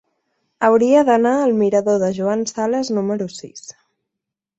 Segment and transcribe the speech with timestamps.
[0.67, 3.63] Hauria d'anar al mirador de Joan Sales número sis.